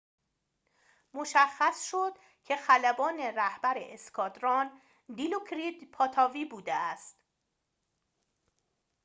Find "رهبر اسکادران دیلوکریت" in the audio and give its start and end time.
3.19-5.91